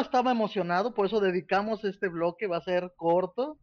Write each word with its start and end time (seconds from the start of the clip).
Estaba 0.00 0.30
emocionado, 0.30 0.94
por 0.94 1.06
eso 1.06 1.20
dedicamos 1.20 1.84
este 1.84 2.08
bloque, 2.08 2.46
va 2.46 2.58
a 2.58 2.62
ser 2.62 2.92
corto. 2.96 3.58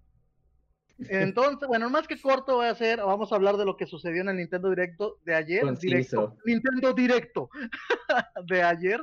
Entonces, 0.97 1.67
bueno, 1.67 1.89
más 1.89 2.07
que 2.07 2.19
corto 2.19 2.57
va 2.57 2.69
a 2.69 2.75
ser, 2.75 2.99
vamos 2.99 3.31
a 3.31 3.35
hablar 3.35 3.57
de 3.57 3.65
lo 3.65 3.75
que 3.75 3.85
sucedió 3.85 4.21
en 4.21 4.29
el 4.29 4.37
Nintendo 4.37 4.69
Directo 4.69 5.17
de 5.25 5.35
ayer. 5.35 5.63
Directo, 5.77 6.37
Nintendo 6.45 6.93
Directo 6.93 7.49
de 8.47 8.63
ayer. 8.63 9.01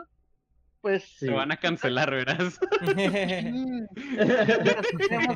Pues. 0.80 1.04
Se 1.18 1.30
van 1.30 1.53
a 1.53 1.56
cancelar, 1.56 2.10
verás. 2.10 2.58
esperemos 2.80 3.88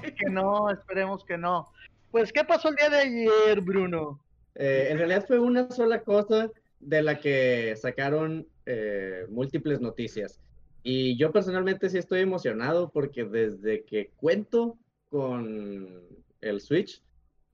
que 0.00 0.30
no, 0.30 0.70
esperemos 0.70 1.24
que 1.24 1.38
no. 1.38 1.70
Pues, 2.10 2.32
¿qué 2.32 2.44
pasó 2.44 2.70
el 2.70 2.76
día 2.76 2.88
de 2.88 2.98
ayer, 2.98 3.60
Bruno? 3.60 4.20
Eh, 4.54 4.88
en 4.90 4.98
realidad 4.98 5.24
fue 5.26 5.38
una 5.38 5.70
sola 5.70 6.02
cosa 6.02 6.50
de 6.80 7.02
la 7.02 7.20
que 7.20 7.76
sacaron 7.76 8.46
eh, 8.64 9.26
múltiples 9.28 9.80
noticias. 9.80 10.40
Y 10.88 11.16
yo 11.16 11.32
personalmente 11.32 11.90
sí 11.90 11.98
estoy 11.98 12.20
emocionado 12.20 12.92
porque 12.92 13.24
desde 13.24 13.84
que 13.84 14.12
cuento 14.14 14.78
con 15.08 16.00
el 16.40 16.60
Switch 16.60 17.02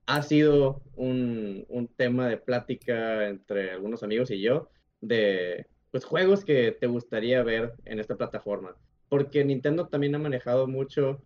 ha 0.05 0.21
sido 0.21 0.83
un, 0.95 1.65
un 1.67 1.87
tema 1.87 2.27
de 2.27 2.37
plática 2.37 3.27
entre 3.27 3.71
algunos 3.71 4.03
amigos 4.03 4.29
y 4.29 4.39
yo 4.39 4.69
de 5.01 5.65
pues, 5.89 6.05
juegos 6.05 6.45
que 6.45 6.77
te 6.79 6.85
gustaría 6.85 7.41
ver 7.41 7.73
en 7.85 7.99
esta 7.99 8.15
plataforma. 8.17 8.75
Porque 9.09 9.43
Nintendo 9.43 9.87
también 9.87 10.13
ha 10.13 10.19
manejado 10.19 10.67
mucho 10.67 11.19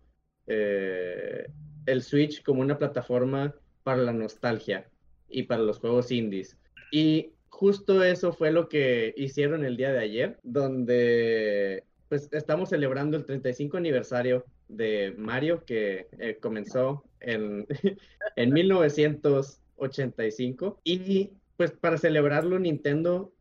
eh, 0.46 1.46
el 1.84 2.02
Switch 2.02 2.42
como 2.42 2.62
una 2.62 2.78
plataforma 2.78 3.54
para 3.82 4.00
la 4.00 4.14
nostalgia 4.14 4.88
y 5.28 5.42
para 5.42 5.60
los 5.60 5.78
juegos 5.78 6.10
indies. 6.10 6.56
Y 6.90 7.34
justo 7.50 8.02
eso 8.02 8.32
fue 8.32 8.50
lo 8.50 8.70
que 8.70 9.12
hicieron 9.14 9.62
el 9.62 9.76
día 9.76 9.92
de 9.92 9.98
ayer, 9.98 10.38
donde 10.42 11.84
pues 12.08 12.28
estamos 12.32 12.70
celebrando 12.70 13.16
el 13.16 13.24
35 13.24 13.76
aniversario 13.76 14.44
de 14.68 15.14
Mario 15.16 15.64
que 15.64 16.08
eh, 16.18 16.38
comenzó 16.40 17.04
en, 17.20 17.66
en 18.36 18.52
1985 18.52 20.80
y 20.84 21.30
pues 21.56 21.70
para 21.72 21.98
celebrarlo 21.98 22.58
Nintendo 22.58 23.32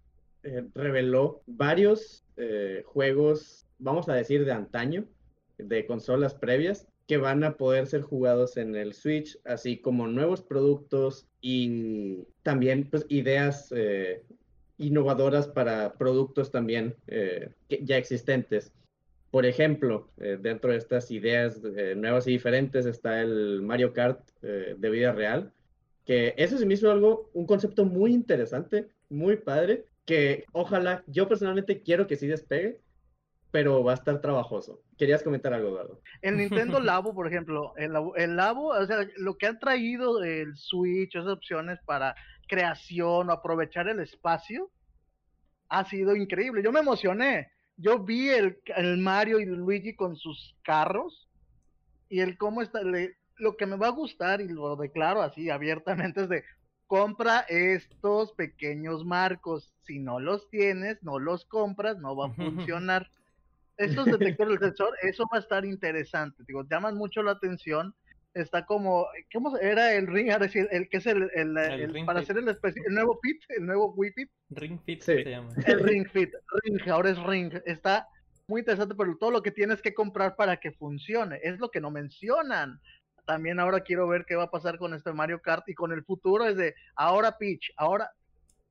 eh, 0.43 0.63
reveló 0.75 1.41
varios 1.45 2.23
eh, 2.37 2.83
juegos, 2.85 3.65
vamos 3.79 4.07
a 4.07 4.13
decir, 4.13 4.45
de 4.45 4.53
antaño, 4.53 5.05
de 5.57 5.85
consolas 5.85 6.35
previas, 6.35 6.87
que 7.07 7.17
van 7.17 7.43
a 7.43 7.57
poder 7.57 7.87
ser 7.87 8.01
jugados 8.01 8.57
en 8.57 8.75
el 8.75 8.93
Switch, 8.93 9.37
así 9.45 9.77
como 9.77 10.07
nuevos 10.07 10.41
productos 10.41 11.27
y 11.41 12.23
también 12.43 12.89
pues, 12.89 13.05
ideas 13.09 13.73
eh, 13.75 14.23
innovadoras 14.77 15.47
para 15.47 15.93
productos 15.93 16.51
también 16.51 16.95
eh, 17.07 17.49
ya 17.69 17.97
existentes. 17.97 18.71
Por 19.31 19.45
ejemplo, 19.45 20.09
eh, 20.17 20.37
dentro 20.39 20.71
de 20.71 20.77
estas 20.77 21.11
ideas 21.11 21.61
nuevas 21.95 22.27
y 22.27 22.31
diferentes 22.31 22.85
está 22.85 23.21
el 23.21 23.61
Mario 23.61 23.93
Kart 23.93 24.21
de 24.41 24.89
vida 24.89 25.11
real, 25.11 25.51
que 26.05 26.33
eso 26.37 26.57
se 26.57 26.65
me 26.65 26.75
hizo 26.75 26.89
algo, 26.89 27.29
un 27.33 27.45
concepto 27.45 27.83
muy 27.83 28.13
interesante, 28.13 28.87
muy 29.09 29.35
padre, 29.35 29.85
que 30.05 30.45
ojalá, 30.53 31.03
yo 31.07 31.27
personalmente 31.27 31.81
quiero 31.81 32.07
que 32.07 32.15
sí 32.15 32.27
despegue, 32.27 32.79
pero 33.57 33.83
va 33.83 33.93
a 33.93 33.95
estar 33.95 34.21
trabajoso. 34.21 34.83
Querías 34.99 35.23
comentar 35.23 35.51
algo, 35.51 35.69
Eduardo. 35.69 35.99
El 36.21 36.37
Nintendo 36.37 36.79
Labo, 36.79 37.15
por 37.15 37.25
ejemplo, 37.25 37.73
el, 37.75 37.91
el 38.15 38.35
Labo, 38.35 38.67
o 38.67 38.85
sea, 38.85 38.99
lo 39.17 39.35
que 39.35 39.47
han 39.47 39.57
traído 39.57 40.23
el 40.23 40.55
Switch, 40.55 41.15
esas 41.15 41.27
opciones 41.27 41.79
para 41.83 42.15
creación 42.47 43.31
o 43.31 43.33
aprovechar 43.33 43.87
el 43.87 43.99
espacio, 43.99 44.69
ha 45.69 45.85
sido 45.85 46.15
increíble. 46.15 46.61
Yo 46.61 46.71
me 46.71 46.81
emocioné. 46.81 47.51
Yo 47.77 47.97
vi 47.97 48.29
el, 48.29 48.59
el 48.75 48.99
Mario 48.99 49.39
y 49.39 49.45
Luigi 49.45 49.95
con 49.95 50.17
sus 50.17 50.55
carros 50.61 51.27
y 52.09 52.19
el 52.19 52.37
cómo 52.37 52.61
está, 52.61 52.81
lo 53.37 53.57
que 53.57 53.65
me 53.65 53.77
va 53.77 53.87
a 53.87 53.89
gustar 53.89 54.39
y 54.39 54.49
lo 54.49 54.75
declaro 54.75 55.23
así 55.23 55.49
abiertamente 55.49 56.21
es 56.21 56.29
de 56.29 56.43
compra 56.85 57.39
estos 57.49 58.33
pequeños 58.33 59.03
marcos. 59.03 59.73
Si 59.81 59.97
no 59.97 60.19
los 60.19 60.47
tienes, 60.51 61.01
no 61.01 61.17
los 61.17 61.43
compras, 61.45 61.97
no 61.97 62.15
va 62.15 62.27
a 62.27 62.33
funcionar 62.35 63.09
estos 63.77 64.05
detectores 64.05 64.59
del 64.59 64.69
sensor, 64.69 64.95
eso 65.01 65.23
va 65.31 65.37
a 65.37 65.41
estar 65.41 65.65
interesante. 65.65 66.43
Digo, 66.47 66.65
llaman 66.69 66.95
mucho 66.95 67.21
la 67.23 67.31
atención. 67.31 67.93
Está 68.33 68.65
como, 68.65 69.07
¿cómo 69.33 69.57
era 69.57 69.93
el 69.93 70.05
ring? 70.05 70.29
Ahora 70.29 70.47
sí, 70.47 70.59
el, 70.69 70.89
que 70.89 70.97
es 70.97 71.07
el, 71.07 71.29
el, 71.33 72.05
para 72.05 72.19
hacer 72.19 72.37
el, 72.37 72.47
el 72.47 72.93
nuevo 72.93 73.19
Fit, 73.21 73.41
el 73.49 73.65
nuevo 73.65 73.93
Wii 73.93 74.11
Fit. 74.11 74.29
Ring 74.49 74.79
Fit 74.85 75.01
se 75.01 75.23
llama. 75.23 75.49
El 75.65 75.79
Ring 75.79 76.07
Fit, 76.07 76.29
Ring, 76.63 76.87
ahora 76.89 77.09
es 77.09 77.23
Ring. 77.23 77.53
Está 77.65 78.07
muy 78.47 78.61
interesante, 78.61 78.95
pero 78.95 79.17
todo 79.17 79.31
lo 79.31 79.41
que 79.41 79.51
tienes 79.51 79.81
que 79.81 79.93
comprar 79.93 80.35
para 80.35 80.57
que 80.57 80.71
funcione, 80.71 81.39
es 81.43 81.59
lo 81.59 81.69
que 81.69 81.81
no 81.81 81.91
mencionan. 81.91 82.79
También 83.25 83.59
ahora 83.59 83.81
quiero 83.81 84.07
ver 84.07 84.25
qué 84.25 84.35
va 84.35 84.43
a 84.43 84.51
pasar 84.51 84.77
con 84.77 84.93
este 84.93 85.11
Mario 85.11 85.41
Kart 85.41 85.67
y 85.67 85.73
con 85.73 85.91
el 85.91 86.03
futuro 86.03 86.45
es 86.45 86.55
de 86.55 86.75
ahora 86.95 87.37
Peach, 87.37 87.73
ahora 87.75 88.09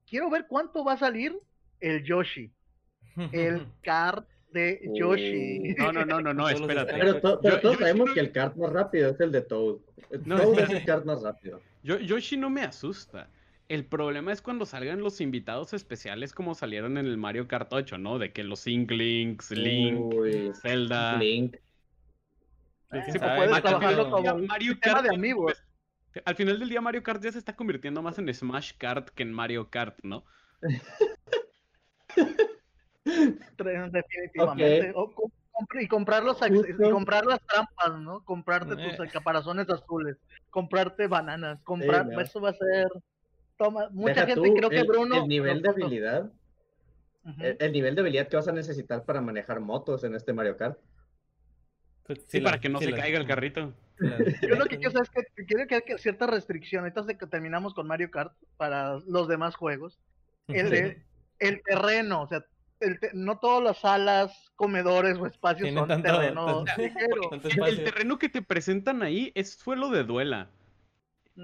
quiero 0.08 0.30
ver 0.30 0.46
cuánto 0.48 0.82
va 0.82 0.94
a 0.94 0.98
salir 0.98 1.36
el 1.80 2.02
Yoshi, 2.04 2.50
el 3.32 3.66
Kart 3.82 4.26
de 4.52 4.80
Yoshi. 4.94 5.74
No, 5.78 5.92
no, 5.92 6.04
no, 6.04 6.20
no, 6.20 6.34
no, 6.34 6.48
espérate. 6.48 6.94
Pero, 6.94 7.20
todos 7.20 7.78
sabemos 7.78 8.10
que 8.12 8.20
el 8.20 8.32
kart 8.32 8.56
más 8.56 8.72
rápido 8.72 9.10
es 9.10 9.20
el 9.20 9.32
de 9.32 9.42
Toad. 9.42 9.76
No, 10.24 10.36
Toad 10.36 10.60
es 10.60 10.70
el 10.70 10.84
kart 10.84 11.04
más 11.04 11.22
rápido. 11.22 11.60
Yoshi 11.82 12.36
no 12.36 12.50
me 12.50 12.62
asusta. 12.62 13.28
El 13.68 13.84
problema 13.84 14.32
es 14.32 14.42
cuando 14.42 14.64
salgan 14.64 15.00
los 15.00 15.20
invitados 15.20 15.72
especiales 15.72 16.32
como 16.32 16.54
salieron 16.54 16.98
en 16.98 17.06
el 17.06 17.16
Mario 17.16 17.48
Kart 17.48 17.72
8, 17.72 17.98
¿no? 17.98 18.18
De 18.18 18.32
que 18.32 18.44
los 18.44 18.66
Inklings, 18.66 19.50
Link, 19.50 20.14
Zelda. 20.62 21.16
Link. 21.16 21.56
Sí, 22.92 23.18
puedes 23.18 23.62
trabajarlo 23.62 24.10
como 24.10 24.38
Mario 24.38 24.78
Kart 24.80 25.04
de 25.04 25.14
amigos. 25.14 25.60
Al 26.24 26.36
final 26.36 26.60
del 26.60 26.68
día 26.68 26.80
Mario 26.80 27.02
Kart 27.02 27.22
ya 27.22 27.32
se 27.32 27.38
está 27.38 27.56
convirtiendo 27.56 28.02
más 28.02 28.18
en 28.18 28.32
Smash 28.32 28.72
Kart 28.78 29.08
que 29.10 29.24
en 29.24 29.32
Mario 29.32 29.68
Kart, 29.68 29.98
¿no? 30.02 30.24
Definitivamente. 33.06 34.92
y 35.80 35.88
comprar, 35.88 36.24
los, 36.24 36.38
comprar 36.90 37.24
las 37.24 37.40
trampas, 37.46 38.00
¿no? 38.00 38.24
Comprarte 38.24 38.74
tus 38.76 38.94
eh. 38.94 39.10
caparazones 39.12 39.70
azules, 39.70 40.16
comprarte 40.50 41.06
bananas, 41.06 41.62
comprar, 41.62 42.08
eso 42.20 42.40
va 42.40 42.50
a 42.50 42.54
ser. 42.54 42.88
Toma, 43.56 43.88
mucha 43.90 44.26
gente 44.26 44.52
creo 44.54 44.68
que 44.68 44.82
Bruno. 44.82 45.22
El 45.22 45.28
nivel 45.28 45.62
de 45.62 45.68
habilidad. 45.68 46.30
el, 47.40 47.72
nivel 47.72 47.94
de 47.94 48.00
habilidad 48.02 48.28
que 48.28 48.36
vas 48.36 48.48
a 48.48 48.52
necesitar 48.52 49.04
para 49.04 49.20
manejar 49.20 49.60
motos 49.60 50.04
en 50.04 50.14
este 50.14 50.32
Mario 50.32 50.56
Kart. 50.56 50.78
Pues 52.04 52.24
sí, 52.28 52.40
para 52.40 52.60
que 52.60 52.68
no 52.68 52.78
se 52.80 52.92
caiga 52.92 53.18
el 53.18 53.26
carrito. 53.26 53.72
Yo 54.42 54.56
lo 54.56 54.66
que 54.66 54.76
quiero 54.76 54.92
saber 54.92 55.08
es 55.14 55.26
que 55.34 55.44
quiero 55.46 55.66
que 55.66 55.76
haya 55.76 55.98
cierta 55.98 56.26
restricción. 56.26 56.86
Entonces 56.86 57.16
que 57.16 57.26
terminamos 57.26 57.72
con 57.72 57.86
Mario 57.86 58.10
Kart 58.10 58.32
para 58.56 58.98
los 59.06 59.26
demás 59.26 59.56
juegos. 59.56 59.98
El, 60.48 61.02
el 61.38 61.62
terreno, 61.62 62.22
o 62.22 62.28
sea, 62.28 62.44
no 63.14 63.38
todas 63.38 63.62
las 63.62 63.78
salas, 63.78 64.32
comedores 64.54 65.16
o 65.18 65.26
espacios 65.26 65.72
son 65.72 66.02
terreno 66.02 66.64
El, 67.66 67.84
terreno 67.84 68.18
que 68.18 68.28
te 68.28 68.42
presentan 68.42 69.02
ahí 69.02 69.32
es 69.34 69.54
suelo 69.54 69.90
de 69.90 70.04
duela. 70.04 70.48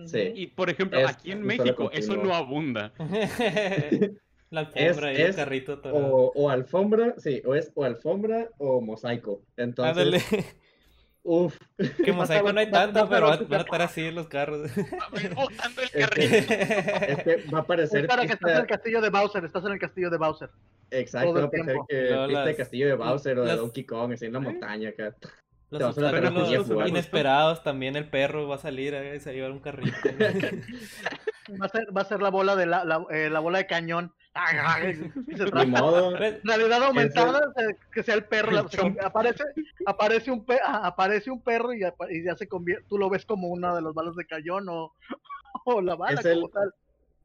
Sí. 0.07 0.33
Y 0.35 0.47
por 0.49 0.71
ejemplo, 0.71 1.07
aquí 1.07 1.33
en 1.33 1.43
México 1.43 1.91
eso 1.93 2.17
no 2.17 2.35
abunda. 2.35 2.93
La 4.51 4.61
alfombra 4.61 5.15
y 5.15 5.17
el 5.17 5.35
carrito 5.35 5.81
O, 5.83 6.51
alfombra, 6.51 7.15
sí, 7.17 7.41
o 7.47 7.55
es 7.55 7.73
o 7.75 7.85
alfombra 7.85 8.51
o 8.59 8.83
mosaico. 8.83 9.41
Entonces, 9.57 10.23
Uf. 11.25 11.57
Que 12.05 12.13
mosaico 12.13 12.53
no 12.53 12.61
hay 12.61 12.71
tanto, 12.71 13.09
pero 13.09 13.29
van 13.29 13.53
a 13.53 13.57
estar 13.59 13.83
así 13.83 14.11
los 14.11 14.29
carros. 14.29 14.71
Botando 15.35 15.83
el 15.83 15.91
carrito. 15.91 17.55
Va 17.55 17.61
a 17.61 17.67
parecer. 17.67 18.05
Es 18.05 18.17
que 18.27 18.33
estás 18.33 18.51
en 18.51 18.59
el 18.59 18.67
castillo 18.67 19.01
de 19.01 19.11
Bowser, 19.11 19.45
estás 19.45 19.65
en 19.65 19.73
el 19.73 19.79
castillo 19.79 20.11
de 20.11 20.19
Bowser. 20.19 20.51
Exacto, 20.91 21.35
va 21.35 21.45
a 21.45 21.51
parecer 21.51 21.77
que 21.89 22.27
viste 22.27 22.51
el 22.51 22.57
castillo 22.57 22.87
de 22.89 22.95
Bowser 22.95 23.39
o 23.39 23.45
de 23.45 23.57
Donkey 23.57 23.85
Kong, 23.85 24.13
así 24.13 24.27
en 24.27 24.33
la 24.33 24.41
montaña 24.41 24.91
acá. 24.91 25.15
Los, 25.71 25.97
los 25.97 26.89
inesperados 26.89 27.63
también 27.63 27.97
el 27.97 28.07
perro 28.07 28.47
va 28.47 28.57
a 28.57 28.59
salir 28.59 28.95
a, 28.95 29.17
llevar 29.17 29.53
un 29.53 29.61
carrito. 29.61 29.97
va, 31.61 31.65
a 31.65 31.69
ser, 31.71 31.97
va 31.97 32.03
a 32.03 32.05
ser 32.05 32.21
la 32.21 32.29
bola 32.29 32.57
de 32.57 32.67
la, 32.67 32.85
la, 32.85 33.07
eh, 33.11 33.31
la 33.31 33.41
bola 33.41 33.57
de 33.57 33.67
cañón. 33.67 34.13
Ni 35.27 35.67
modo. 35.67 36.17
Realidad 36.17 36.83
aumentada, 36.85 37.53
que 37.93 38.03
sea 38.03 38.15
el 38.15 38.25
perro. 38.25 38.67
aparece, 39.05 39.45
aparece, 39.87 40.31
un 40.31 40.45
aparece 40.65 41.31
un 41.31 41.41
perro 41.43 41.73
y, 41.75 41.81
ya 41.81 42.37
se 42.37 42.49
convierte, 42.49 42.87
tú 42.89 42.99
lo 42.99 43.11
ves 43.11 43.27
como 43.27 43.49
una 43.49 43.75
de 43.75 43.83
los 43.83 43.95
balas 43.95 44.17
de 44.17 44.27
cañón 44.27 44.69
o, 44.69 44.95
o 45.65 45.81
la 45.81 45.97
bala 45.97 46.21
es 46.21 46.27
el, 46.27 46.45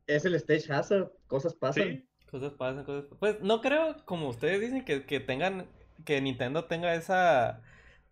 Es 0.08 0.26
el 0.26 0.36
stage 0.36 0.72
hazard, 0.72 1.12
cosas 1.28 1.54
pasan. 1.54 2.04
Cosas 2.30 2.52
pasan, 2.54 2.84
cosas 2.84 3.06
Pues 3.20 3.40
no 3.42 3.62
creo, 3.62 3.96
como 4.06 4.28
ustedes 4.28 4.60
dicen, 4.60 4.84
que, 4.84 5.06
que 5.06 5.22
tengan, 5.22 5.68
que 6.04 6.20
Nintendo 6.20 6.66
tenga 6.66 6.94
esa 6.94 7.62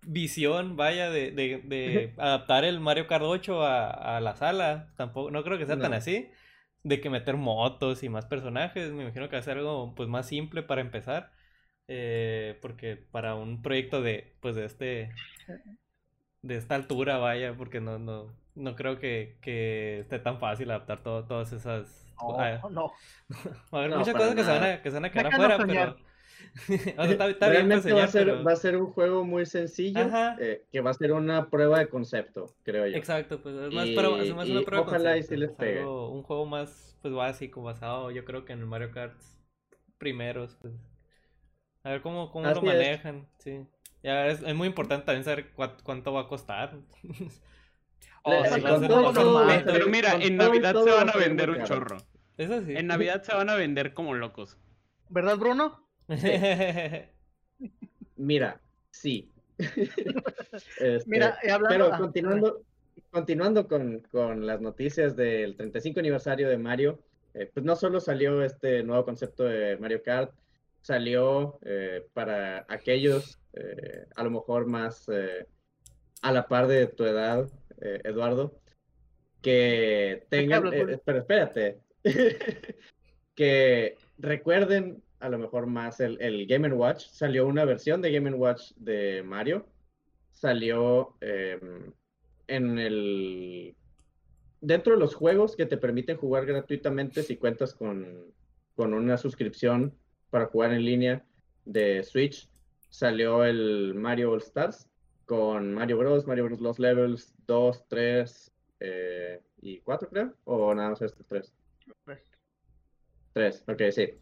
visión, 0.07 0.77
vaya, 0.77 1.09
de, 1.09 1.31
de, 1.31 1.61
de 1.65 2.13
adaptar 2.17 2.63
el 2.63 2.79
Mario 2.79 3.07
Kart 3.07 3.25
8 3.25 3.61
a, 3.61 3.89
a, 3.89 4.21
la 4.21 4.37
sala. 4.37 4.93
Tampoco, 4.95 5.31
no 5.31 5.43
creo 5.43 5.57
que 5.57 5.65
sea 5.65 5.77
tan 5.77 5.93
así. 5.93 6.31
De 6.85 7.01
que 7.01 7.09
meter 7.11 7.37
motos 7.37 8.03
y 8.03 8.09
más 8.09 8.25
personajes. 8.27 8.91
Me 8.93 9.03
imagino 9.03 9.29
que 9.29 9.35
va 9.37 9.41
a 9.41 9.43
ser 9.43 9.57
algo 9.57 9.93
pues 9.95 10.09
más 10.09 10.27
simple 10.27 10.63
para 10.63 10.81
empezar. 10.81 11.33
Eh, 11.89 12.59
porque 12.61 12.97
para 12.97 13.35
un 13.35 13.61
proyecto 13.63 14.01
de, 14.03 14.37
pues 14.41 14.55
de 14.55 14.65
este, 14.65 15.21
de 16.41 16.57
esta 16.57 16.75
altura, 16.75 17.17
vaya, 17.17 17.55
porque 17.57 17.81
no, 17.81 17.99
no, 17.99 18.35
no 18.55 18.75
creo 18.75 18.99
que, 18.99 19.37
que 19.41 19.99
esté 20.01 20.19
tan 20.19 20.39
fácil 20.39 20.69
adaptar 20.71 21.03
todo, 21.03 21.25
todas 21.25 21.51
esas... 21.53 22.05
Oh, 22.17 22.37
ah, 22.39 22.61
no. 22.69 22.91
Va 23.73 23.79
a 23.79 23.83
haber 23.83 23.91
No, 23.91 23.95
muchas 23.95 24.15
cosas 24.15 24.35
que 24.35 24.43
se, 24.43 24.51
van 24.51 24.63
a, 24.63 24.81
que 24.81 24.89
se 24.89 24.95
van 24.95 25.05
a 25.05 25.11
quedar 25.11 25.27
Déjanos 25.27 25.27
afuera, 25.27 25.59
soñar. 25.59 25.95
pero... 25.95 25.99
o 26.97 27.03
sea, 27.03 27.11
está, 27.11 27.29
está 27.29 27.49
bien 27.49 27.67
pues, 27.67 27.83
Realmente 27.83 27.93
va, 27.93 28.03
a 28.03 28.07
ser, 28.07 28.25
pero- 28.27 28.43
va 28.43 28.51
a 28.53 28.55
ser 28.55 28.77
un 28.77 28.87
juego 28.91 29.23
muy 29.23 29.45
sencillo, 29.45 29.99
Ajá. 30.01 30.37
eh, 30.39 30.65
que 30.71 30.81
va 30.81 30.91
a 30.91 30.93
ser 30.93 31.11
una 31.13 31.49
prueba 31.49 31.79
de 31.79 31.87
concepto, 31.89 32.53
creo 32.63 32.87
yo. 32.87 32.95
Exacto, 32.97 33.41
pues 33.41 33.55
es 33.55 33.73
más, 33.73 33.85
Y- 33.87 33.95
pero 33.95 34.17
es 34.17 34.33
más 34.33 34.47
una 34.49 34.61
y 34.61 34.65
prueba 34.65 34.83
de 34.85 34.89
ojalá 34.89 35.17
y 35.17 35.23
sí 35.23 35.35
les 35.35 35.49
es 35.51 35.55
pegue. 35.55 35.79
algo- 35.79 36.11
un 36.11 36.23
juego 36.23 36.45
más 36.45 36.97
pues 37.01 37.13
básico, 37.13 37.61
basado 37.61 38.09
yo 38.11 38.25
creo 38.25 38.45
que 38.45 38.53
en 38.53 38.59
el 38.59 38.65
Mario 38.65 38.91
Kart 38.91 39.13
primeros, 39.97 40.55
pues. 40.61 40.73
A 41.83 41.89
ver 41.91 42.01
cómo, 42.01 42.31
cómo 42.31 42.45
lo 42.45 42.51
Así 42.51 42.59
es. 42.59 42.65
manejan, 42.65 43.27
sí. 43.37 43.65
Ya 44.01 44.27
es, 44.27 44.41
es 44.41 44.55
muy 44.55 44.67
importante 44.67 45.05
también 45.05 45.23
saber 45.23 45.53
cuá- 45.55 45.77
cuánto 45.83 46.13
va 46.13 46.21
a 46.21 46.27
costar. 46.27 46.77
Oh, 48.27 48.31
Le- 48.31 48.49
va 48.49 48.55
a 48.55 48.59
todo, 48.87 49.13
todo 49.13 49.47
Pero 49.65 49.87
mira, 49.87 50.13
con 50.13 50.21
en 50.23 50.37
todo 50.37 50.47
y 50.47 50.49
Navidad 50.57 50.73
todo 50.73 50.83
se 50.85 50.89
va 50.89 50.97
van 50.97 51.09
a 51.11 51.13
vender 51.15 51.49
un 51.51 51.57
caro. 51.57 51.67
chorro. 51.67 51.97
Eso 52.37 52.61
sí. 52.65 52.75
En 52.75 52.87
Navidad 52.87 53.21
se 53.21 53.35
van 53.35 53.51
a 53.51 53.55
vender 53.55 53.93
como 53.93 54.15
locos. 54.15 54.57
¿Verdad, 55.09 55.37
Bruno? 55.37 55.84
Mira, 58.15 58.61
sí. 58.91 59.31
Este, 60.79 61.09
Mira, 61.09 61.37
y 61.43 61.49
hablando- 61.49 61.69
pero 61.69 61.93
ah, 61.93 61.97
continuando, 61.97 62.61
continuando 63.11 63.67
con, 63.67 63.99
con 64.11 64.45
las 64.45 64.61
noticias 64.61 65.15
del 65.15 65.57
35 65.57 65.99
aniversario 65.99 66.47
de 66.47 66.57
Mario, 66.57 66.99
eh, 67.33 67.49
pues 67.53 67.65
no 67.65 67.75
solo 67.75 67.99
salió 67.99 68.41
este 68.41 68.83
nuevo 68.83 69.03
concepto 69.03 69.43
de 69.43 69.75
Mario 69.77 70.01
Kart, 70.01 70.31
salió 70.81 71.59
eh, 71.63 72.07
para 72.13 72.65
aquellos 72.69 73.37
eh, 73.53 74.05
a 74.15 74.23
lo 74.23 74.31
mejor 74.31 74.65
más 74.65 75.07
a 76.21 76.31
la 76.31 76.47
par 76.47 76.67
de 76.67 76.87
tu 76.87 77.03
edad, 77.05 77.49
Eduardo, 77.79 78.57
que 79.41 80.25
tengan, 80.29 80.63
pero 80.69 80.91
espérate, 81.17 81.79
que 83.35 83.97
recuerden 84.17 85.03
a 85.25 85.29
lo 85.29 85.39
mejor 85.39 85.65
más 85.65 85.99
el, 85.99 86.21
el 86.21 86.45
Game 86.45 86.71
Watch. 86.71 87.07
Salió 87.07 87.47
una 87.47 87.65
versión 87.65 88.01
de 88.01 88.11
Game 88.11 88.31
Watch 88.33 88.71
de 88.75 89.23
Mario. 89.23 89.67
Salió 90.31 91.15
em, 91.21 91.91
en 92.47 92.79
el... 92.79 93.75
Dentro 94.61 94.93
de 94.93 94.99
los 94.99 95.15
juegos 95.15 95.55
que 95.55 95.65
te 95.65 95.77
permiten 95.77 96.17
jugar 96.17 96.45
gratuitamente 96.45 97.23
si 97.23 97.37
cuentas 97.37 97.73
con, 97.73 98.33
con 98.75 98.93
una 98.93 99.17
suscripción 99.17 99.93
para 100.29 100.45
jugar 100.45 100.73
en 100.73 100.85
línea 100.85 101.25
de 101.65 102.03
Switch, 102.03 102.49
salió 102.89 103.43
el 103.43 103.93
Mario 103.95 104.31
All 104.31 104.41
Stars 104.41 104.89
con 105.25 105.73
Mario 105.73 105.97
Bros, 105.97 106.25
Mario 106.25 106.45
Bros 106.45 106.61
Los 106.61 106.79
Levels 106.79 107.33
2, 107.47 107.87
3 107.87 108.51
eh, 108.79 109.41
y 109.61 109.79
4 109.79 110.09
creo, 110.09 110.33
o 110.45 110.73
nada 110.73 110.89
más 110.89 111.01
este 111.01 111.23
3. 111.23 111.53
Tres, 113.33 113.63
ok, 113.67 113.81
sí. 113.91 114.13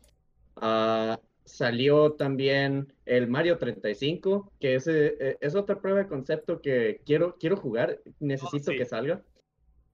Ah, 0.65 1.19
salió 1.43 2.13
también 2.13 2.93
el 3.05 3.27
Mario 3.27 3.57
35, 3.57 4.49
que 4.61 4.75
es, 4.75 4.87
eh, 4.87 5.37
es 5.41 5.55
otra 5.55 5.81
prueba 5.81 5.99
de 5.99 6.07
concepto 6.07 6.61
que 6.61 7.01
quiero, 7.05 7.35
quiero 7.37 7.57
jugar, 7.57 7.99
necesito 8.21 8.71
sí. 8.71 8.77
que 8.77 8.85
salga. 8.85 9.21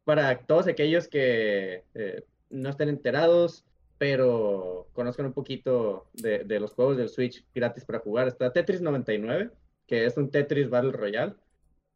Para 0.03 0.45
todos 0.45 0.67
aquellos 0.67 1.07
que 1.07 1.85
eh, 1.95 2.23
no 2.51 2.69
estén 2.69 2.89
enterados, 2.89 3.65
pero 3.97 4.87
conozcan 4.93 5.25
un 5.25 5.33
poquito 5.33 6.07
de, 6.13 6.43
de 6.43 6.59
los 6.59 6.73
juegos 6.73 6.97
del 6.97 7.09
Switch 7.09 7.43
gratis 7.55 7.83
para 7.83 7.97
jugar, 7.97 8.27
está 8.27 8.53
Tetris 8.53 8.81
99, 8.81 9.49
que 9.87 10.05
es 10.05 10.17
un 10.17 10.29
Tetris 10.29 10.69
Battle 10.69 10.91
Royale. 10.91 11.33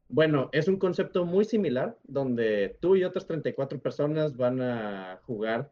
Bueno, 0.10 0.50
es 0.52 0.68
un 0.68 0.78
concepto 0.80 1.26
muy 1.26 1.46
similar, 1.46 1.96
donde 2.06 2.76
tú 2.82 2.96
y 2.96 3.04
otras 3.04 3.28
34 3.28 3.80
personas 3.80 4.36
van 4.36 4.62
a 4.62 5.20
jugar 5.28 5.72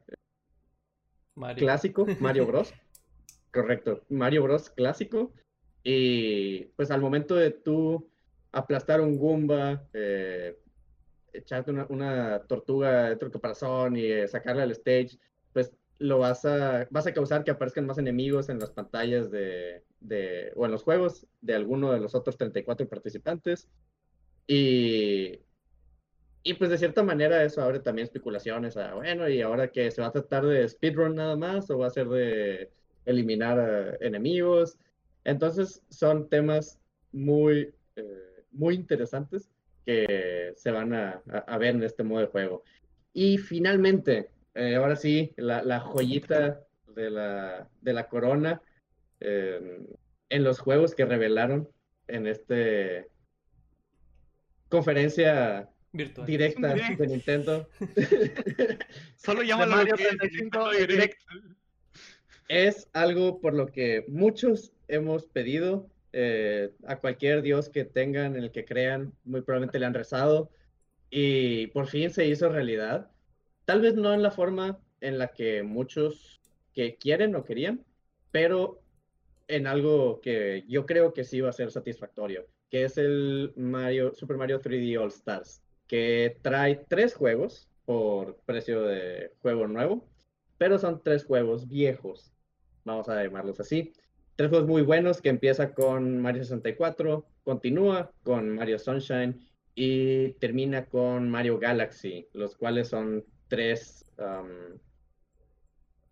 Mario. 1.34 1.66
clásico, 1.66 2.06
Mario 2.20 2.46
Bros. 2.48 2.72
Correcto, 3.52 4.04
Mario 4.10 4.44
Bros. 4.44 4.70
clásico. 4.70 5.34
Y 5.84 6.66
pues 6.76 6.92
al 6.92 7.02
momento 7.02 7.36
de 7.36 7.52
tú 7.52 8.10
aplastar 8.52 9.02
un 9.02 9.18
Goomba, 9.18 9.88
eh, 9.94 10.58
echarte 11.34 11.72
una, 11.72 12.40
tortuga 12.44 13.10
dentro 13.10 13.28
del 13.28 13.34
caparazón 13.34 13.96
y 13.96 14.06
eh, 14.06 14.28
sacarla 14.28 14.64
al 14.64 14.72
stage, 14.72 15.18
pues 15.54 15.72
lo 15.98 16.20
vas 16.20 16.46
a, 16.46 16.88
vas 16.90 17.08
a 17.08 17.14
causar 17.14 17.44
que 17.44 17.52
aparezcan 17.52 17.86
más 17.86 17.98
enemigos 17.98 18.50
en 18.50 18.60
las 18.60 18.72
pantallas 18.72 19.32
de, 19.32 19.84
de, 20.00 20.52
o 20.56 20.66
en 20.66 20.72
los 20.72 20.84
juegos 20.84 21.28
de 21.42 21.56
alguno 21.56 21.92
de 21.92 22.00
los 22.00 22.16
otros 22.16 22.38
34 22.38 22.88
participantes. 22.88 23.68
Y, 24.48 25.40
y 26.44 26.54
pues 26.56 26.70
de 26.70 26.78
cierta 26.78 27.04
manera 27.04 27.44
eso 27.44 27.62
abre 27.62 27.80
también 27.80 28.06
especulaciones 28.06 28.76
a, 28.78 28.96
bueno, 28.96 29.30
y 29.30 29.42
ahora 29.42 29.72
que 29.72 29.92
se 29.92 30.02
va 30.02 30.08
a 30.08 30.12
tratar 30.12 30.46
de 30.46 30.68
speedrun 30.68 31.16
nada 31.16 31.36
más 31.36 31.70
o 31.70 31.78
va 31.78 31.88
a 31.88 31.92
ser 31.92 32.10
de 32.10 32.72
eliminar 33.06 33.98
enemigos. 34.02 34.78
Entonces 35.24 35.82
son 35.90 36.30
temas 36.30 36.80
muy, 37.12 37.74
eh, 37.96 38.44
muy 38.52 38.76
interesantes 38.76 39.50
que 39.86 40.54
se 40.56 40.72
van 40.72 40.94
a, 40.94 41.22
a- 41.32 41.38
a 41.40 41.58
ver 41.58 41.76
en 41.76 41.84
este 41.84 42.04
modo 42.04 42.22
de 42.22 42.28
juego. 42.28 42.64
Y 43.14 43.38
finalmente, 43.38 44.30
eh, 44.56 44.76
ahora 44.76 44.96
sí, 44.96 45.34
la, 45.38 45.64
la 45.64 45.80
joyita 45.80 46.62
de 46.96 47.10
la, 47.10 47.68
de 47.82 47.94
la 47.94 48.08
corona 48.08 48.62
eh, 49.20 49.86
en 50.30 50.44
los 50.44 50.60
juegos 50.60 50.96
que 50.96 51.06
revelaron 51.06 51.68
en 52.08 52.28
este 52.28 53.08
conferencia 54.70 55.70
Virtual. 55.94 56.26
directa 56.28 56.74
Direct. 56.74 57.00
de 57.00 57.08
Nintendo. 57.08 57.70
Solo 59.16 59.44
llámalo 59.44 59.76
Mario 59.76 59.92
lo 59.92 59.98
que 59.98 60.04
es, 60.04 60.10
35 60.18 60.60
Nintendo 60.60 60.72
Direct. 60.88 61.22
Es 62.52 62.90
algo 62.92 63.40
por 63.40 63.54
lo 63.54 63.68
que 63.68 64.04
muchos 64.10 64.74
hemos 64.90 65.26
pedido. 65.28 65.90
eh, 66.14 66.74
a 66.86 67.00
cualquier 67.00 67.42
dios 67.42 67.70
que 67.70 67.86
tengan, 67.86 68.36
en 68.36 68.44
el 68.44 68.52
que 68.52 68.66
crean, 68.66 69.14
muy 69.24 69.42
probablemente 69.42 69.80
le 69.80 69.86
han 69.86 69.94
rezado. 69.94 70.52
Y 71.10 71.68
por 71.68 71.88
fin 71.88 72.10
se 72.12 72.28
hizo 72.28 72.50
realidad. 72.50 73.10
Tal 73.66 73.82
vez 73.82 73.96
no 73.96 74.14
en 74.14 74.22
la 74.24 74.32
forma 74.32 74.82
en 75.00 75.18
la 75.18 75.30
que 75.34 75.64
muchos 75.64 76.42
que 76.74 76.98
quieren 76.98 77.36
o 77.36 77.46
querían, 77.46 77.86
pero 78.32 78.84
en 79.48 79.68
algo 79.68 80.20
que 80.22 80.66
yo 80.68 80.86
creo 80.86 81.14
que 81.14 81.24
sí 81.24 81.40
va 81.42 81.50
a 81.50 81.54
ser 81.54 81.72
satisfactorio, 81.72 82.48
que 82.70 82.84
es 82.86 82.98
el 82.98 83.54
Super 84.14 84.38
Mario 84.38 84.62
3D 84.62 84.98
All 85.00 85.10
Stars, 85.10 85.64
que 85.88 86.38
trae 86.42 86.86
tres 86.90 87.14
juegos 87.16 87.70
por 87.86 88.38
precio 88.46 88.84
de 88.84 89.34
juego 89.42 89.68
nuevo, 89.68 90.10
pero 90.58 90.78
son 90.80 91.02
tres 91.04 91.26
juegos 91.26 91.68
viejos, 91.68 92.31
vamos 92.84 93.10
a 93.10 93.24
llamarlos 93.24 93.60
así. 93.60 93.94
Tres 94.36 94.50
juegos 94.50 94.68
muy 94.68 94.82
buenos 94.82 95.22
que 95.22 95.30
empieza 95.30 95.74
con 95.74 96.20
Mario 96.22 96.44
64, 96.44 97.26
continúa 97.44 98.12
con 98.24 98.56
Mario 98.56 98.80
Sunshine 98.80 99.40
y 99.76 100.34
termina 100.34 100.86
con 100.86 101.30
Mario 101.30 101.60
Galaxy, 101.60 102.28
los 102.34 102.56
cuales 102.56 102.90
son 102.90 103.24
tres 103.48 104.06
um, 104.18 104.78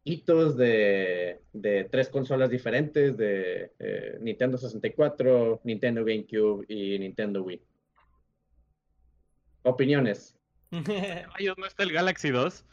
hitos 0.04 0.58
de, 0.58 1.42
de 1.54 1.86
tres 1.86 2.10
consolas 2.10 2.50
diferentes 2.50 3.16
de 3.18 3.72
eh, 3.80 4.18
Nintendo 4.22 4.58
64, 4.58 5.62
Nintendo 5.64 6.04
GameCube 6.04 6.66
y 6.68 6.98
Nintendo 7.00 7.44
Wii. 7.44 7.62
Opiniones. 9.64 10.36
Rayos, 10.72 11.58
¿no 11.58 11.66
está 11.66 11.84
el 11.84 11.92
Galaxy 11.92 12.30
2? 12.30 12.66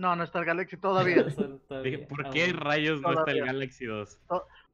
No, 0.00 0.16
no 0.16 0.24
está 0.24 0.38
el 0.38 0.46
Galaxy 0.46 0.76
todavía. 0.80 1.26
¿por 2.08 2.26
Ah, 2.26 2.30
qué 2.32 2.52
rayos 2.54 3.02
no 3.02 3.12
está 3.12 3.30
el. 3.32 3.44
Galaxy 3.44 3.84
2? 3.84 4.18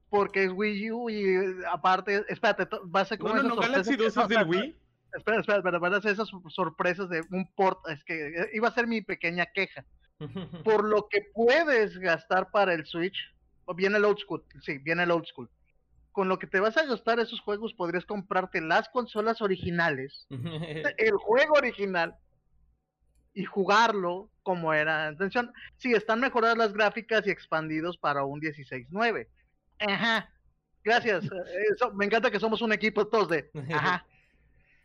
Porque 0.09 0.45
es 0.45 0.53
Wii 0.53 0.91
U 0.93 1.11
y 1.11 1.65
aparte, 1.69 2.25
espérate, 2.29 2.69
va 2.95 3.01
a 3.01 3.05
ser 3.05 3.19
como 3.19 3.35
No, 3.35 3.43
no, 3.43 3.49
no, 3.51 3.57
Galaxy 3.57 3.97
que- 3.97 4.05
2 4.05 4.17
no, 4.17 4.23
es 4.23 4.29
del 4.29 4.47
Wii. 4.47 4.77
Espera, 5.17 5.41
espera, 5.41 5.59
espera, 5.59 5.79
van 5.81 5.95
a 5.95 6.01
ser 6.01 6.13
esas 6.13 6.29
sorpresas 6.51 7.09
de 7.09 7.23
un 7.33 7.51
port, 7.57 7.81
es 7.89 8.05
que 8.05 8.29
eh, 8.29 8.51
iba 8.53 8.69
a 8.69 8.73
ser 8.75 8.87
mi 8.87 9.01
pequeña 9.03 9.47
queja. 9.47 9.85
Por 10.65 10.85
lo 10.85 11.09
que 11.09 11.23
puedes 11.35 11.99
gastar 11.99 12.51
para 12.53 12.73
el 12.73 12.87
Switch, 12.87 13.17
o 13.65 13.75
viene 13.75 13.97
el 13.97 14.05
old 14.05 14.19
school, 14.19 14.45
sí, 14.63 14.79
viene 14.79 15.03
el 15.03 15.11
old 15.11 15.25
school. 15.27 15.51
Con 16.13 16.29
lo 16.29 16.39
que 16.39 16.47
te 16.47 16.61
vas 16.61 16.77
a 16.77 16.87
gastar 16.87 17.19
esos 17.19 17.41
juegos, 17.41 17.75
podrías 17.75 18.05
comprarte 18.05 18.61
las 18.61 18.89
consolas 18.91 19.43
originales, 19.43 20.27
el 20.31 21.17
juego 21.17 21.55
original, 21.57 22.15
y 23.37 23.45
jugarlo 23.45 24.31
como 24.43 24.73
era. 24.73 25.09
Atención, 25.09 25.53
sí, 25.77 25.93
están 25.93 26.21
mejoradas 26.21 26.57
las 26.57 26.73
gráficas 26.73 27.27
y 27.27 27.31
expandidos 27.31 27.99
para 27.99 28.25
un 28.25 28.41
16.9. 28.41 29.29
Ajá. 29.79 30.29
Gracias. 30.83 31.25
eso- 31.73 31.93
me 31.93 32.07
encanta 32.07 32.31
que 32.31 32.41
somos 32.41 32.63
un 32.63 32.73
equipo 32.73 33.07
todos 33.07 33.29
de. 33.29 33.51
Ajá. 33.73 34.05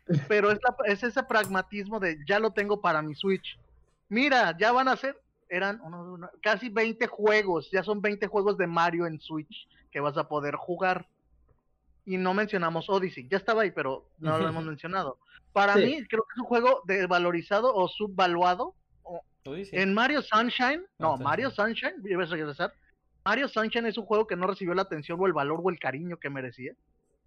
Pero 0.28 0.50
es, 0.50 0.58
la- 0.62 0.92
es 0.92 1.02
ese 1.02 1.22
pragmatismo 1.22 1.98
de 1.98 2.18
ya 2.28 2.38
lo 2.38 2.50
tengo 2.52 2.80
para 2.82 3.00
mi 3.00 3.14
Switch. 3.14 3.58
Mira, 4.08 4.54
ya 4.58 4.70
van 4.72 4.88
a 4.88 4.96
ser, 4.96 5.18
eran 5.48 5.80
uno, 5.82 6.12
uno, 6.12 6.30
casi 6.42 6.68
20 6.68 7.06
juegos, 7.06 7.70
ya 7.72 7.82
son 7.82 8.02
20 8.02 8.26
juegos 8.26 8.58
de 8.58 8.66
Mario 8.66 9.06
en 9.06 9.18
Switch 9.18 9.66
que 9.90 10.00
vas 10.00 10.18
a 10.18 10.28
poder 10.28 10.56
jugar. 10.56 11.06
Y 12.04 12.16
no 12.16 12.34
mencionamos 12.34 12.88
Odyssey, 12.90 13.28
ya 13.28 13.36
estaba 13.36 13.62
ahí, 13.62 13.70
pero 13.70 14.08
no 14.18 14.38
lo 14.38 14.48
hemos 14.48 14.64
mencionado. 14.64 15.18
Para 15.52 15.74
Sí. 15.74 15.84
mí, 15.84 16.04
creo 16.06 16.22
que 16.22 16.34
es 16.34 16.40
un 16.40 16.46
juego 16.46 16.82
desvalorizado 16.84 17.72
o 17.74 17.86
subvaluado. 17.88 18.74
En 19.44 19.92
Mario 19.94 20.22
Sunshine, 20.22 20.84
no, 20.98 21.14
Ah, 21.14 21.16
Mario 21.16 21.50
Sunshine, 21.50 21.94
a 21.96 22.24
regresar. 22.26 22.72
Mario 23.24 23.48
Sunshine 23.48 23.86
es 23.86 23.98
un 23.98 24.04
juego 24.06 24.26
que 24.26 24.36
no 24.36 24.46
recibió 24.46 24.74
la 24.74 24.82
atención 24.82 25.18
o 25.20 25.26
el 25.26 25.32
valor 25.32 25.60
o 25.62 25.70
el 25.70 25.78
cariño 25.78 26.16
que 26.16 26.30
merecía. 26.30 26.72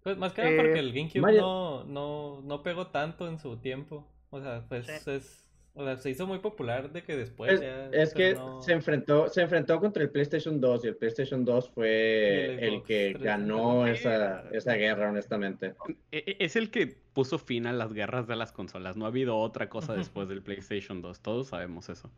Pues 0.02 0.16
más 0.18 0.32
que 0.32 0.42
nada 0.42 0.56
porque 0.56 0.72
Eh, 0.74 0.78
el 0.78 0.92
GameCube 0.92 1.20
Mario- 1.20 1.40
no, 1.40 1.84
no, 1.84 2.40
no 2.42 2.62
pegó 2.62 2.88
tanto 2.88 3.28
en 3.28 3.38
su 3.38 3.56
tiempo. 3.58 4.06
O 4.30 4.40
sea, 4.40 4.64
pues 4.68 4.86
Sí. 4.86 5.10
es. 5.10 5.45
O 5.78 5.84
sea, 5.84 5.98
se 5.98 6.08
hizo 6.08 6.26
muy 6.26 6.38
popular 6.38 6.90
de 6.90 7.02
que 7.02 7.16
después 7.16 7.52
Es, 7.52 7.60
ya. 7.60 7.86
es 7.92 8.14
que 8.14 8.34
no- 8.34 8.62
se 8.62 8.72
enfrentó, 8.72 9.28
se 9.28 9.42
enfrentó 9.42 9.78
contra 9.78 10.02
el 10.02 10.08
PlayStation 10.10 10.58
2 10.58 10.84
y 10.84 10.88
el 10.88 10.96
PlayStation 10.96 11.44
2 11.44 11.66
Y 11.66 11.70
fue 11.74 12.44
el 12.66 12.82
que 12.82 13.12
360. 13.14 13.18
ganó 13.24 13.86
esa, 13.86 14.44
esa 14.52 14.72
guerra, 14.74 15.10
honestamente. 15.10 15.74
E- 16.10 16.24
e- 16.26 16.36
Es 16.40 16.56
el 16.56 16.70
que 16.70 16.96
puso 17.12 17.38
fin 17.38 17.66
a 17.66 17.74
las 17.74 17.92
guerras 17.92 18.26
de 18.26 18.36
las 18.36 18.52
consolas. 18.52 18.96
No 18.96 19.04
ha 19.04 19.08
habido 19.08 19.36
otra 19.36 19.68
cosa 19.68 19.94
después 19.94 20.28
del 20.28 20.42
PlayStation 20.42 21.02
2. 21.02 21.20
Todos 21.20 21.48
sabemos 21.48 21.90
eso. 21.90 22.10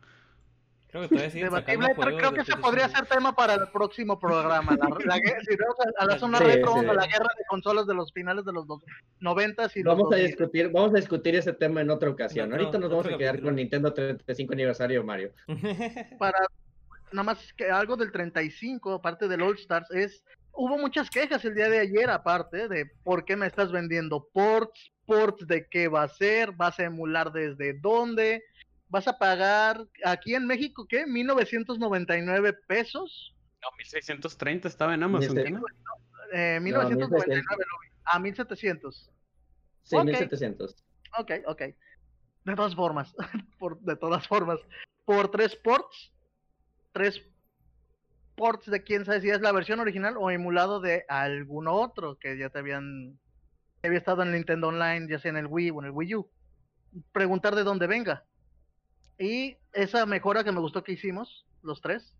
Creo 0.91 1.03
que 1.03 1.09
todavía 1.09 1.29
siguen 1.29 1.51
sacando 1.51 1.87
Debatible, 1.87 1.87
pero 1.95 2.17
juegos 2.17 2.19
creo 2.19 2.33
que 2.33 2.41
ese 2.41 2.57
podría 2.57 2.87
2. 2.87 2.97
ser 2.97 3.05
tema 3.07 3.35
para 3.35 3.53
el 3.53 3.67
próximo 3.71 4.19
programa. 4.19 4.75
La, 4.75 4.89
la 5.05 5.15
si 5.15 5.55
vamos 5.55 5.77
a, 5.79 6.03
a 6.03 6.05
la 6.07 6.17
zona 6.19 6.37
Sí, 6.39 6.43
retro, 6.45 6.67
sí. 6.73 6.73
vamos 6.79 6.89
a 6.89 6.93
la 6.93 7.05
guerra 7.07 7.27
de 7.37 7.43
consolas 7.47 7.85
de 7.87 7.93
los 7.93 8.11
finales 8.11 8.43
de 8.45 8.53
los 8.53 8.65
dos, 8.65 8.83
90 9.19 9.63
y 9.75 9.83
los 9.83 9.95
Vamos 9.97 10.11
a 10.11 10.15
2000. 10.17 10.27
discutir, 10.27 10.69
vamos 10.71 10.91
a 10.93 10.95
discutir 10.97 11.35
ese 11.35 11.53
tema 11.53 11.81
en 11.81 11.91
otra 11.91 12.09
ocasión. 12.09 12.51
Ahorita 12.51 12.77
nos 12.79 12.89
vamos 12.89 13.05
a 13.05 13.09
quedar 13.17 13.33
capítulo. 13.35 13.47
con 13.49 13.55
Nintendo 13.57 13.93
35 13.93 14.53
aniversario 14.53 15.03
Mario. 15.03 15.31
para 16.17 16.39
nada 17.11 17.23
más 17.23 17.53
que 17.53 17.69
algo 17.69 17.95
del 17.95 18.11
35, 18.11 18.93
aparte 18.93 19.27
del 19.27 19.41
All 19.41 19.55
Stars, 19.57 19.91
es 19.91 20.23
hubo 20.53 20.77
muchas 20.77 21.09
quejas 21.09 21.45
el 21.45 21.55
día 21.55 21.69
de 21.69 21.79
ayer, 21.79 22.09
aparte 22.09 22.67
de 22.67 22.85
por 23.03 23.25
qué 23.25 23.35
me 23.35 23.45
estás 23.47 23.71
vendiendo 23.71 24.27
ports, 24.33 24.91
ports 25.05 25.45
de 25.47 25.67
qué 25.69 25.87
va 25.87 26.03
a 26.03 26.07
ser, 26.09 26.51
vas 26.51 26.79
a 26.79 26.83
emular 26.85 27.31
desde 27.31 27.73
dónde, 27.79 28.43
vas 28.89 29.07
a 29.07 29.17
pagar 29.17 29.85
aquí 30.03 30.35
en 30.35 30.45
México, 30.45 30.85
¿qué? 30.87 31.05
1999 31.05 32.53
pesos, 32.67 33.35
No, 33.61 33.67
1630 33.77 34.67
estaba 34.67 34.93
en 34.93 35.03
Amazon. 35.03 35.35
Dice- 35.35 35.43
¿qué 35.45 35.51
no? 35.51 35.61
eh, 36.33 36.59
1999 36.61 37.43
lo 37.47 37.79
vi, 37.81 37.87
a 38.05 38.19
1700. 38.19 39.11
Sí, 39.83 39.95
Ok. 39.95 40.05
1700. 40.05 40.75
Ok, 41.17 41.31
ok. 41.47 41.61
De 42.45 42.55
todas 42.55 42.75
formas, 42.75 43.13
por, 43.59 43.79
de 43.81 43.95
todas 43.95 44.27
formas, 44.27 44.59
por 45.05 45.29
tres 45.31 45.55
ports, 45.55 46.11
tres 46.93 47.21
ports 48.35 48.65
de 48.71 48.81
quién 48.83 49.03
sabe 49.05 49.21
si 49.21 49.29
es 49.29 49.41
la 49.41 49.51
versión 49.51 49.79
original 49.81 50.15
o 50.17 50.31
emulado 50.31 50.79
de 50.79 51.03
algún 51.09 51.67
otro 51.67 52.17
que 52.17 52.37
ya 52.37 52.49
te 52.49 52.59
habían, 52.59 53.19
que 53.81 53.87
había 53.87 53.99
estado 53.99 54.23
en 54.23 54.31
Nintendo 54.31 54.69
Online, 54.69 55.07
ya 55.09 55.19
sea 55.19 55.29
en 55.31 55.37
el 55.37 55.47
Wii 55.47 55.71
o 55.71 55.79
en 55.81 55.85
el 55.87 55.91
Wii 55.91 56.15
U. 56.15 56.31
Preguntar 57.11 57.55
de 57.55 57.63
dónde 57.63 57.87
venga. 57.87 58.23
Y 59.19 59.57
esa 59.73 60.05
mejora 60.05 60.43
que 60.43 60.51
me 60.51 60.59
gustó 60.61 60.83
que 60.83 60.93
hicimos, 60.93 61.45
los 61.61 61.81
tres, 61.81 62.15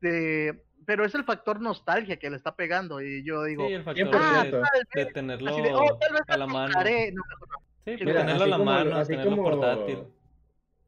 de, 0.00 0.62
pero 0.84 1.04
es 1.04 1.14
el 1.14 1.24
factor 1.24 1.60
nostalgia 1.60 2.18
que 2.18 2.28
le 2.28 2.36
está 2.36 2.54
pegando 2.54 3.00
y 3.00 3.24
yo 3.24 3.44
digo, 3.44 3.66
Sí, 3.66 3.72
el 3.74 3.82
factor 3.84 4.08
100%. 4.08 4.12
de, 4.12 4.50
tal 4.50 4.62
de 4.94 5.04
vez, 5.04 5.12
tenerlo 5.14 5.50
así 5.50 5.62
de, 5.62 5.72
oh, 5.74 5.98
tal 5.98 6.12
vez 6.12 6.22
a 6.26 6.36
la 6.36 6.46
mano. 6.46 6.74
compraré". 6.74 7.12
No, 7.12 7.22
mejor 7.28 7.48
no. 7.48 7.58
Sí, 7.84 8.04
Mira, 8.04 8.20
tenerlo 8.20 8.32
a 8.32 8.34
así 8.44 8.50
la 8.50 8.58
como- 8.58 8.70
mano, 8.70 8.96
así 8.96 9.12
tenerlo 9.12 9.30
como- 9.36 9.42
portátil. 9.50 9.98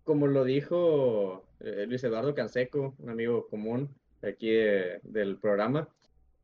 Como 0.05 0.27
lo 0.27 0.45
dijo 0.45 1.45
eh, 1.61 1.87
Luis 1.89 2.05
Eduardo 2.05 2.35
Canseco, 2.35 2.95
un 2.99 3.09
amigo 3.09 3.47
común 3.49 3.89
aquí 4.23 4.51
de- 4.51 5.01
del 5.03 5.39
programa, 5.39 5.89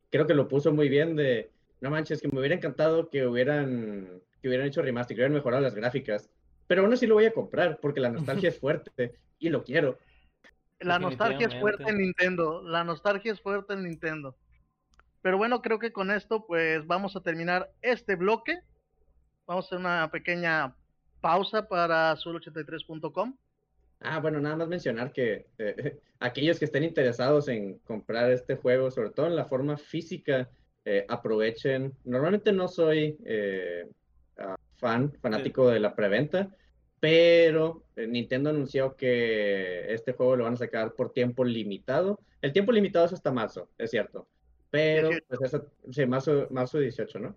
creo 0.09 0.25
que 0.25 0.33
lo 0.33 0.47
puso 0.47 0.73
muy 0.73 0.89
bien 0.89 1.15
de, 1.15 1.51
no 1.79 1.91
manches, 1.91 2.21
que 2.21 2.27
me 2.29 2.39
hubiera 2.39 2.55
encantado 2.55 3.09
que 3.09 3.27
hubieran, 3.27 4.21
que 4.41 4.47
hubieran 4.47 4.65
hecho 4.67 4.81
remaster, 4.81 5.15
que 5.15 5.21
hubieran 5.21 5.33
mejorado 5.35 5.61
las 5.61 5.75
gráficas, 5.75 6.29
pero 6.67 6.83
aún 6.83 6.93
así 6.93 7.07
lo 7.07 7.15
voy 7.15 7.25
a 7.25 7.33
comprar 7.33 7.79
porque 7.81 7.99
la 7.99 8.09
nostalgia 8.09 8.49
es 8.49 8.59
fuerte 8.59 9.15
y 9.39 9.49
lo 9.49 9.63
quiero. 9.63 9.97
La 10.79 10.97
nostalgia 10.99 11.47
es 11.47 11.59
fuerte 11.59 11.89
en. 11.89 11.97
Nintendo. 11.97 12.63
La 12.63 12.83
nostalgia 12.83 13.31
es 13.31 13.41
fuerte 13.41 13.73
en 13.73 13.83
Nintendo. 13.83 14.35
Pero 15.21 15.37
bueno, 15.37 15.61
creo 15.61 15.77
que 15.77 15.91
con 15.91 16.09
esto 16.09 16.45
pues 16.47 16.85
vamos 16.87 17.15
a 17.15 17.21
terminar 17.21 17.71
este 17.81 18.15
bloque. 18.15 18.59
Vamos 19.45 19.65
a 19.65 19.67
hacer 19.67 19.79
una 19.79 20.09
pequeña 20.09 20.75
pausa 21.19 21.67
para 21.67 22.13
azul83.com. 22.13 23.35
Ah, 23.99 24.19
bueno, 24.19 24.39
nada 24.39 24.55
más 24.55 24.67
mencionar 24.67 25.13
que 25.13 25.45
eh, 25.59 25.99
aquellos 26.19 26.57
que 26.57 26.65
estén 26.65 26.83
interesados 26.83 27.47
en 27.47 27.77
comprar 27.79 28.31
este 28.31 28.55
juego, 28.55 28.89
sobre 28.89 29.11
todo 29.11 29.27
en 29.27 29.35
la 29.35 29.45
forma 29.45 29.77
física, 29.77 30.49
eh, 30.83 31.05
aprovechen. 31.07 31.93
Normalmente 32.03 32.51
no 32.51 32.67
soy 32.67 33.17
eh, 33.23 33.87
fan, 34.81 35.13
fanático 35.21 35.69
de 35.69 35.79
la 35.79 35.95
preventa, 35.95 36.49
pero 36.99 37.85
eh, 37.95 38.07
Nintendo 38.07 38.49
anunció 38.49 38.97
que 38.97 39.93
este 39.93 40.11
juego 40.11 40.35
lo 40.35 40.43
van 40.43 40.55
a 40.55 40.57
sacar 40.57 40.93
por 40.93 41.13
tiempo 41.13 41.45
limitado. 41.45 42.19
El 42.41 42.51
tiempo 42.51 42.73
limitado 42.73 43.05
es 43.05 43.13
hasta 43.13 43.31
marzo, 43.31 43.69
es 43.77 43.91
cierto. 43.91 44.27
Pero, 44.71 45.09
18. 45.09 45.25
pues 45.27 45.41
eso, 45.41 45.67
sí, 45.91 46.05
marzo, 46.05 46.47
marzo 46.49 46.79
18, 46.79 47.19
¿no? 47.19 47.35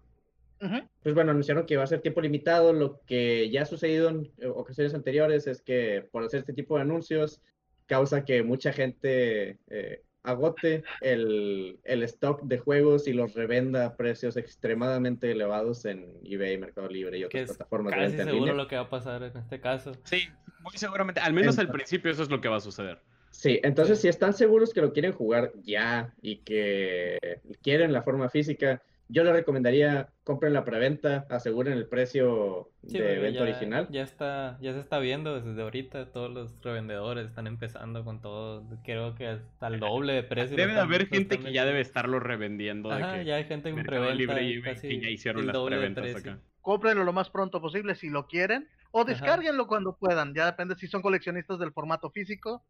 Ujú. 0.60 0.76
Pues 1.02 1.14
bueno, 1.14 1.30
anunciaron 1.30 1.66
que 1.66 1.76
va 1.76 1.84
a 1.84 1.86
ser 1.86 2.00
tiempo 2.00 2.20
limitado. 2.20 2.72
Lo 2.72 3.00
que 3.06 3.50
ya 3.50 3.62
ha 3.62 3.66
sucedido 3.66 4.08
en 4.08 4.32
eh, 4.38 4.46
ocasiones 4.46 4.94
anteriores 4.94 5.46
es 5.46 5.60
que 5.60 6.08
por 6.10 6.24
hacer 6.24 6.40
este 6.40 6.54
tipo 6.54 6.76
de 6.76 6.82
anuncios 6.82 7.42
causa 7.86 8.24
que 8.24 8.42
mucha 8.42 8.72
gente 8.72 9.58
eh, 9.68 10.02
agote 10.24 10.82
el, 11.02 11.78
el 11.84 12.02
stock 12.02 12.42
de 12.42 12.58
juegos 12.58 13.06
y 13.06 13.12
los 13.12 13.34
revenda 13.34 13.84
a 13.86 13.96
precios 13.96 14.36
extremadamente 14.36 15.30
elevados 15.30 15.84
en 15.84 16.12
eBay, 16.24 16.58
Mercado 16.58 16.88
Libre 16.88 17.18
y 17.18 17.20
Que 17.20 17.26
otras 17.26 17.42
es 17.50 17.56
plataformas 17.56 17.92
de 17.94 18.00
casi 18.00 18.16
seguro 18.16 18.34
línea. 18.34 18.54
lo 18.54 18.66
que 18.66 18.76
va 18.76 18.82
a 18.82 18.90
pasar 18.90 19.22
en 19.22 19.36
este 19.36 19.60
caso. 19.60 19.92
Sí, 20.04 20.22
muy 20.60 20.72
seguramente. 20.76 21.20
Al 21.20 21.32
menos 21.34 21.58
al 21.58 21.66
Entonces- 21.66 21.72
principio 21.86 22.10
eso 22.10 22.22
es 22.22 22.30
lo 22.30 22.40
que 22.40 22.48
va 22.48 22.56
a 22.56 22.60
suceder. 22.60 22.98
Sí, 23.30 23.60
entonces 23.62 23.98
Sí. 23.98 24.02
si 24.02 24.08
están 24.08 24.32
seguros 24.32 24.72
que 24.72 24.80
lo 24.80 24.92
quieren 24.92 25.12
jugar 25.12 25.52
ya 25.62 26.14
y 26.22 26.36
que 26.38 27.18
quieren 27.62 27.92
la 27.92 28.02
forma 28.02 28.28
física, 28.30 28.80
yo 29.08 29.22
les 29.24 29.32
recomendaría 29.32 30.08
compren 30.24 30.52
la 30.52 30.64
preventa, 30.64 31.26
aseguren 31.28 31.74
el 31.74 31.86
precio 31.86 32.70
Sí, 32.86 32.98
de 32.98 33.32
ya, 33.32 33.42
original. 33.42 33.88
ya 33.90 34.02
está, 34.02 34.58
ya 34.60 34.72
se 34.72 34.80
está 34.80 34.98
viendo 34.98 35.40
desde 35.40 35.60
ahorita, 35.62 36.12
todos 36.12 36.30
los 36.32 36.60
revendedores 36.62 37.26
están 37.28 37.46
empezando 37.46 38.04
con 38.04 38.20
todo, 38.20 38.64
creo 38.84 39.14
que 39.14 39.26
hasta 39.28 39.66
el 39.68 39.80
doble 39.80 40.12
de 40.14 40.22
precio. 40.22 40.56
Debe 40.56 40.74
de 40.74 40.80
haber 40.80 41.06
gente 41.06 41.34
están 41.34 41.46
que 41.46 41.52
ya 41.52 41.64
debe 41.64 41.80
estarlo 41.80 42.20
revendiendo. 42.20 42.88
de 42.90 42.94
Ajá, 43.02 43.18
que 43.18 43.24
ya 43.24 43.36
hay 43.36 43.44
gente 43.44 43.68
en 43.68 43.76
Mercado 43.76 44.02
preventa 44.06 44.34
Libre 44.34 44.48
y 44.48 44.62
casi 44.62 44.88
que 44.88 45.00
ya 45.00 45.10
hicieron 45.10 45.46
las 45.46 45.56
preventas 45.56 46.14
acá. 46.16 46.38
Cómprenlo 46.60 47.04
lo 47.04 47.12
más 47.12 47.28
pronto 47.30 47.60
posible 47.60 47.94
si 47.94 48.08
lo 48.08 48.26
quieren. 48.26 48.68
O 48.90 49.00
Ajá. 49.00 49.10
descárguenlo 49.10 49.66
cuando 49.66 49.96
puedan. 49.96 50.34
Ya 50.34 50.46
depende 50.46 50.76
si 50.76 50.86
son 50.86 51.02
coleccionistas 51.02 51.58
del 51.58 51.72
formato 51.72 52.10
físico. 52.10 52.64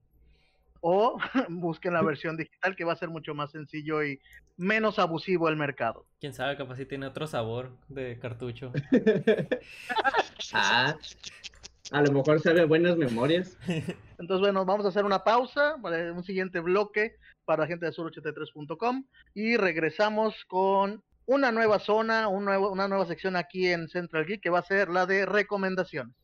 O 0.87 1.17
busquen 1.49 1.95
la 1.95 2.03
versión 2.03 2.37
digital 2.37 2.77
que 2.77 2.85
va 2.85 2.93
a 2.93 2.97
ser 2.97 3.09
mucho 3.09 3.35
más 3.35 3.51
sencillo 3.53 4.05
y 4.05 4.21
menos 4.59 4.99
abusivo 4.99 5.49
el 5.49 5.57
mercado. 5.57 6.05
Quién 6.21 6.35
sabe, 6.35 6.59
capaz 6.59 6.77
si 6.77 6.85
tiene 6.85 7.07
otro 7.07 7.27
sabor 7.27 7.71
de 7.89 8.19
cartucho. 8.19 8.71
Ah, 10.53 10.95
a 11.91 12.03
lo 12.03 12.13
mejor 12.13 12.41
sabe 12.41 12.65
buenas 12.65 12.97
memorias. 12.97 13.57
Entonces, 14.19 14.41
bueno, 14.41 14.65
vamos 14.65 14.85
a 14.85 14.91
hacer 14.91 15.05
una 15.05 15.25
pausa 15.25 15.77
para 15.83 16.13
un 16.13 16.23
siguiente 16.23 16.61
bloque 16.61 17.17
para 17.45 17.63
la 17.63 17.67
gente 17.67 17.87
de 17.87 17.93
sur83.com 17.93 19.05
y 19.35 19.57
regresamos 19.57 20.45
con 20.47 21.03
una 21.27 21.51
nueva 21.51 21.79
zona, 21.79 22.29
un 22.29 22.45
nuevo, 22.45 22.71
una 22.71 22.89
nueva 22.89 23.07
sección 23.07 23.37
aquí 23.37 23.69
en 23.69 23.89
Central 23.89 24.27
Geek 24.27 24.43
que 24.43 24.51
va 24.51 24.59
a 24.59 24.65
ser 24.65 24.91
la 24.91 25.07
de 25.07 25.25
recomendaciones. 25.25 26.15